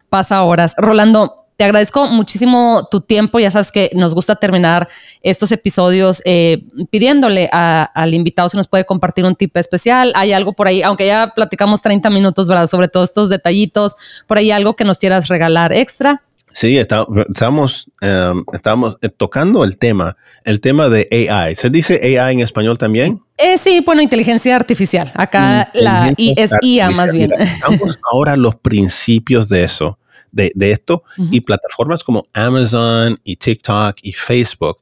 [0.09, 0.75] pasa horas.
[0.79, 3.38] Rolando, te agradezco muchísimo tu tiempo.
[3.38, 4.88] Ya sabes que nos gusta terminar
[5.20, 10.11] estos episodios eh, pidiéndole al invitado si nos puede compartir un tip especial.
[10.16, 12.66] Hay algo por ahí, aunque ya platicamos 30 minutos, ¿verdad?
[12.66, 13.94] Sobre todos estos detallitos,
[14.27, 16.23] por ahí algo que nos quieras regalar extra.
[16.55, 21.57] Sí, estamos, em, estamos eh, tocando el tema, el tema de AI.
[21.57, 23.20] ¿Se dice AI en español también?
[23.37, 25.12] Eh, sí, bueno, inteligencia artificial.
[25.14, 27.31] Acá la I es IA más bien.
[27.38, 29.99] estamos ahora los principios de eso
[30.33, 34.79] de, esto y plataformas como Amazon y TikTok y Facebook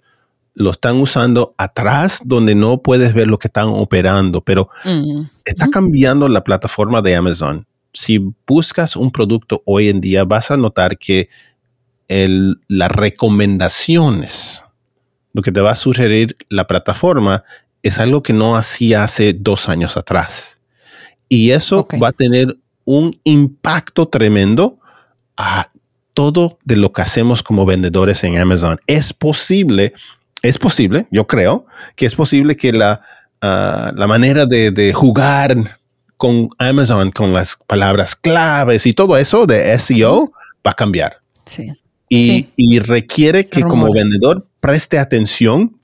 [0.54, 5.68] lo están usando atrás donde no puedes ver lo que están operando, pero mm, está
[5.68, 7.64] cambiando la plataforma de Amazon.
[7.92, 11.28] Si buscas un producto hoy en día, vas a notar que
[12.08, 14.64] las recomendaciones,
[15.32, 17.44] lo que te va a sugerir la plataforma,
[17.82, 20.60] es algo que no hacía hace dos años atrás.
[21.28, 24.78] Y eso va a tener un impacto tremendo
[25.38, 25.70] a
[26.12, 28.80] todo de lo que hacemos como vendedores en Amazon.
[28.88, 29.94] Es posible,
[30.42, 33.02] es posible, yo creo, que es posible que la,
[33.40, 35.56] ah, la manera de, jugar
[36.16, 40.32] con Amazon, con las palabras claves y todo eso de SEO
[40.66, 41.18] va a cambiar.
[41.46, 41.72] Sí.
[42.08, 45.78] Y, requiere que como vendedor preste atención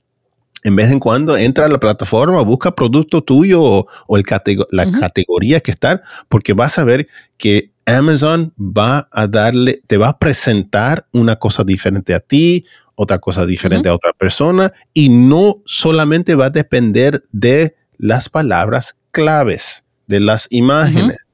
[0.63, 4.23] en vez en cuando entra a la plataforma, busca producto tuyo o, el
[4.71, 10.09] la categoría que está, porque vas a ver que Amazon va a darle, te va
[10.09, 15.61] a presentar una cosa diferente a ti, otra cosa diferente a otra persona y no
[15.65, 21.27] solamente va a depender de las palabras claves, de las imágenes.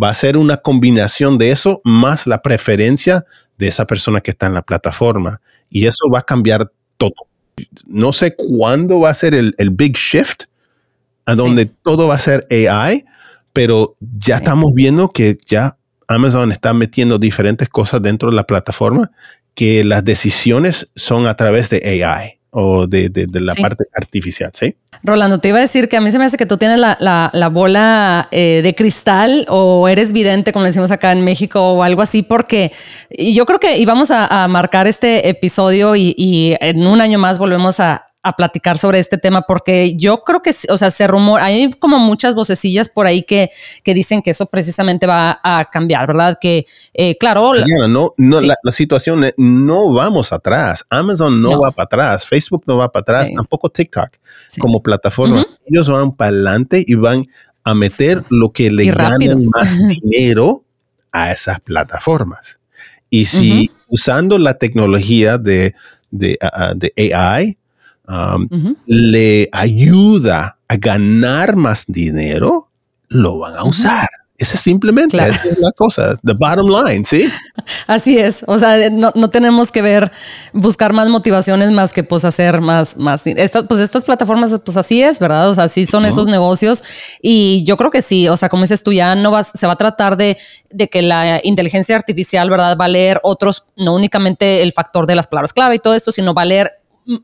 [0.00, 3.24] Va a ser una combinación de eso más la preferencia
[3.58, 5.40] de esa persona que está en la plataforma.
[5.70, 7.14] Y eso va a cambiar todo.
[7.86, 10.44] No sé cuándo va a ser el, big shift
[11.26, 13.04] a donde todo va a ser AI,
[13.52, 15.76] pero ya estamos viendo que ya
[16.08, 19.10] Amazon está metiendo diferentes cosas dentro de la plataforma
[19.54, 24.76] que las decisiones son a través de AI o de, la parte artificial, ¿sí?
[25.02, 27.50] Rolando, te iba a decir que a mí se me hace que tú tienes la,
[27.52, 32.22] bola eh, de cristal o eres vidente, como decimos acá en México, o algo así,
[32.22, 32.72] porque
[33.10, 38.06] yo creo que íbamos a, marcar este episodio y en un año más volvemos a,
[38.24, 41.98] a platicar sobre este tema porque yo creo que, o sea, se rumora, hay como
[41.98, 43.50] muchas vocecillas por ahí que,
[43.82, 46.38] que dicen que eso precisamente va a cambiar, ¿verdad?
[46.40, 47.52] Que, eh, claro.
[47.86, 50.86] no, no la, situación no vamos atrás.
[50.88, 54.08] Amazon no, va para atrás, Facebook no va para atrás, tampoco TikTok
[54.58, 55.44] como plataforma.
[55.66, 57.26] Ellos van para adelante y van
[57.62, 60.64] a meter lo que le ganan más dinero
[61.12, 62.58] a esas plataformas.
[63.10, 65.74] Y si usando la tecnología de,
[66.10, 66.38] de,
[66.74, 67.58] de AI,
[68.06, 72.68] Um, le ayuda a ganar más dinero,
[73.08, 74.08] lo van a usar.
[74.36, 77.30] Esa es simplemente, esa es la cosa, the bottom line, ¿sí?
[77.86, 80.10] Así es, o sea, no, tenemos que ver,
[80.52, 85.20] buscar más motivaciones más que pues hacer más, más, pues estas plataformas, pues así es,
[85.20, 85.50] ¿verdad?
[85.50, 86.82] O sea, así son esos negocios
[87.22, 89.74] y yo creo que sí, o sea, como dices tú, ya no vas, se va
[89.74, 90.36] a tratar de,
[90.68, 92.76] de que la inteligencia artificial, ¿verdad?
[92.78, 96.10] Va a leer otros, no únicamente el factor de las palabras clave y todo esto,
[96.10, 96.72] sino va a leer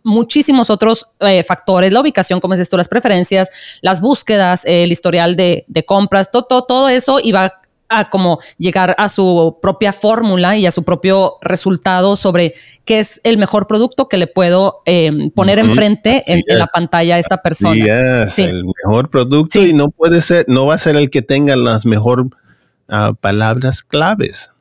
[0.03, 3.51] muchísimos otros eh, factores, la ubicación, como es esto, las preferencias,
[3.83, 7.53] las búsquedas, el historial de, compras, todo, todo, eso y va
[7.89, 12.55] a como llegar a su propia fórmula y a su propio resultado sobre
[12.85, 17.19] qué es el mejor producto que le puedo em, poner enfrente en, la pantalla a
[17.19, 18.29] esta persona.
[18.29, 18.43] sí.
[18.45, 21.85] el mejor producto y no puede ser, no va a ser el que tenga las
[21.85, 22.29] mejor
[22.89, 24.53] ah, palabras claves.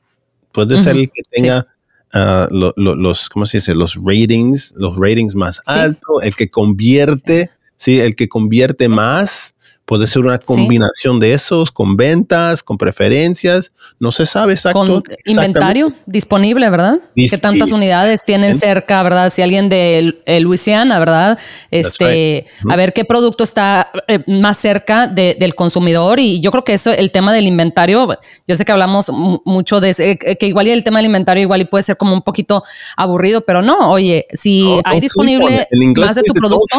[0.51, 1.67] Puede ser el que tenga
[2.13, 3.75] ah, los, ¿cómo se dice?
[3.75, 9.55] Los ratings, los ratings más altos, el que convierte, sí, el que convierte más
[9.89, 15.01] Puede ser una combinación de esos, con ventas, con preferencias, no se sabe exacto.
[15.01, 16.99] Con inventario disponible, ¿verdad?
[17.15, 19.33] que tantas unidades tienen cerca, ¿verdad?
[19.33, 21.39] Si alguien de Luisiana, ¿verdad?
[21.71, 26.19] Este, a ver qué producto está eh, más cerca del consumidor.
[26.19, 28.07] Y yo creo que eso, el tema del inventario,
[28.47, 31.61] yo sé que hablamos mucho de ese, que igual y el tema del inventario igual
[31.61, 32.63] y puede ser como un poquito
[32.95, 36.77] aburrido, pero no, oye, si hay disponible más de tu producto.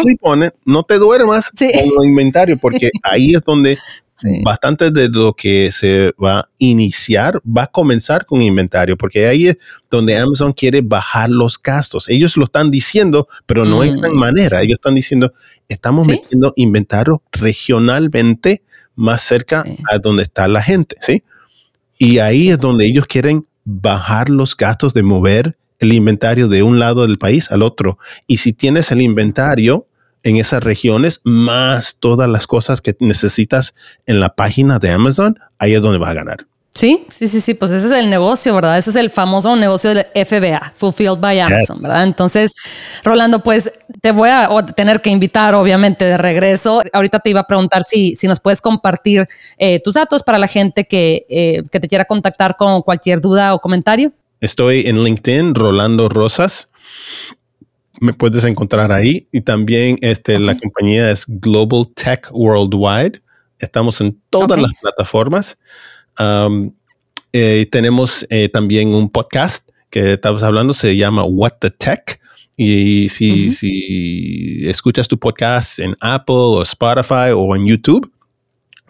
[0.64, 3.78] no te duermas con el inventario porque ahí es donde
[4.44, 9.48] bastante de lo que se va a iniciar va a comenzar con inventario, porque ahí
[9.48, 9.56] es
[9.90, 12.08] donde Amazon quiere bajar los gastos.
[12.08, 14.60] Ellos lo están diciendo, pero no es en mm, manera.
[14.60, 15.32] Ellos están diciendo,
[15.68, 18.62] estamos metiendo inventario regionalmente
[18.94, 21.22] más cerca a donde está la gente, ¿sí?
[21.98, 26.78] Y ahí es donde ellos quieren bajar los gastos de mover el inventario de un
[26.78, 27.98] lado del país al otro.
[28.26, 29.86] Y si tienes el inventario
[30.22, 33.74] en esas regiones, más todas las cosas que necesitas
[34.06, 36.46] en la página de Amazon, ahí es donde va a ganar.
[36.72, 38.78] Sí, sí, sí, sí, pues ese es el negocio, ¿verdad?
[38.78, 42.04] Ese es el famoso negocio del FBA, Fulfilled by Amazon, ¿verdad?
[42.04, 42.54] Entonces,
[43.02, 46.80] Rolando, pues te voy a tener que invitar, obviamente, de regreso.
[46.92, 50.46] Ahorita te iba a preguntar si, si nos puedes compartir eh, tus datos para la
[50.46, 54.12] gente que, eh, que te quiera contactar con cualquier duda o comentario.
[54.40, 56.68] Estoy en LinkedIn, Rolando Rosas
[58.00, 59.28] me puedes encontrar ahí.
[59.30, 63.22] Y también este, la compañía es Global Tech Worldwide.
[63.58, 65.58] Estamos en todas las plataformas.
[67.32, 72.20] Eh, tenemos eh, también un podcast que estamos hablando, se llama What the Tech.
[72.56, 78.12] Y si, si escuchas tu podcast en Apple o Spotify o en YouTube,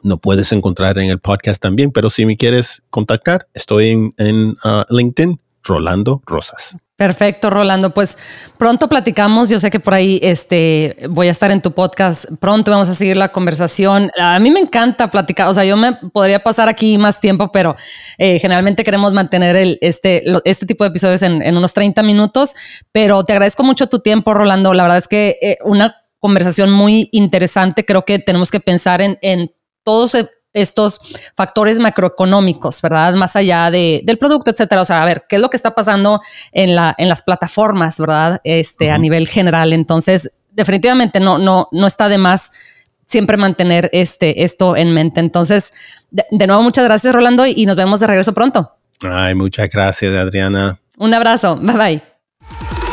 [0.03, 1.93] no puedes encontrar en el podcast también.
[1.93, 6.77] Pero si me quieres contactar, estoy en, en uh, LinkedIn, Rolando Rosas.
[7.01, 7.95] Perfecto, Rolando.
[7.95, 8.19] Pues
[8.59, 9.49] pronto platicamos.
[9.49, 12.27] Yo sé que por ahí este, voy a estar en tu podcast.
[12.41, 14.11] Pronto vamos a seguir la conversación.
[14.19, 15.49] A mí me encanta platicar.
[15.49, 17.75] O sea, yo me podría pasar aquí más tiempo, pero
[18.19, 22.55] eh, generalmente queremos mantener este, este tipo de episodios en, unos 30 minutos.
[22.93, 24.75] Pero te agradezco mucho tu tiempo, Rolando.
[24.75, 27.87] La verdad es que eh, una conversación muy interesante.
[27.87, 29.51] Creo que tenemos que pensar en, en
[29.85, 30.15] todos
[30.53, 31.01] estos
[31.37, 33.15] factores macroeconómicos, ¿verdad?
[33.15, 34.83] Más allá de, del producto, etcétera.
[34.83, 36.21] O sea, a ver, ¿qué es lo que está pasando
[36.53, 38.41] en, la, en las plataformas, ¿verdad?
[38.45, 39.73] Este, a nivel general.
[39.73, 42.53] Entonces, definitivamente no, no, no está de más
[43.07, 45.21] siempre mantener este, esto en mente.
[45.21, 45.73] Entonces,
[46.11, 48.73] de, de nuevo, muchas gracias, Rolando, y nos vemos de regreso pronto.
[49.03, 50.79] Ay, muchas gracias, Adriana.
[50.99, 51.57] Un abrazo.
[51.57, 52.90] Bye bye.